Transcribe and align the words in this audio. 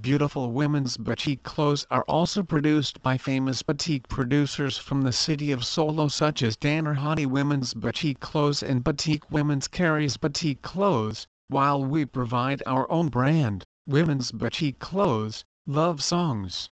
Beautiful 0.00 0.50
women's 0.52 0.96
batik 0.96 1.42
clothes 1.42 1.86
are 1.90 2.04
also 2.04 2.42
produced 2.42 3.02
by 3.02 3.18
famous 3.18 3.62
batik 3.62 4.08
producers 4.08 4.78
from 4.78 5.02
the 5.02 5.12
city 5.12 5.52
of 5.52 5.66
Solo 5.66 6.08
such 6.08 6.42
as 6.42 6.56
Danar 6.56 6.96
Hadi 6.96 7.26
Women's 7.26 7.74
Batik 7.74 8.20
Clothes 8.20 8.62
and 8.62 8.82
Batik 8.82 9.30
Women's 9.30 9.68
carries 9.68 10.16
batik 10.16 10.62
clothes, 10.62 11.26
while 11.48 11.84
we 11.84 12.06
provide 12.06 12.62
our 12.64 12.90
own 12.90 13.08
brand, 13.08 13.64
Women's 13.86 14.32
Batik 14.32 14.78
Clothes, 14.78 15.44
Love 15.66 16.02
Songs. 16.02 16.70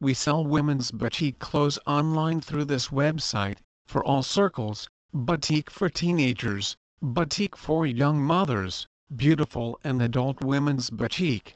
We 0.00 0.12
sell 0.12 0.44
women's 0.44 0.90
batik 0.90 1.38
clothes 1.38 1.78
online 1.86 2.40
through 2.40 2.64
this 2.64 2.88
website, 2.88 3.58
for 3.86 4.04
all 4.04 4.20
circles, 4.20 4.88
batik 5.14 5.70
for 5.70 5.88
teenagers, 5.88 6.76
batik 7.00 7.54
for 7.54 7.86
young 7.86 8.20
mothers, 8.20 8.88
beautiful 9.14 9.78
and 9.84 10.02
adult 10.02 10.42
women's 10.42 10.90
batik. 10.90 11.54